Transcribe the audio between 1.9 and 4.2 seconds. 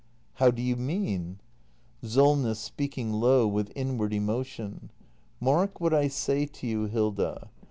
SOLNESS. [Speaking low, with inward